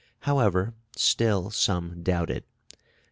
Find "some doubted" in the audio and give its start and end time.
1.51-2.43